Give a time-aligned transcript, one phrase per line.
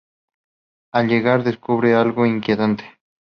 [0.95, 2.97] Al llegar, descubren algo inquietante.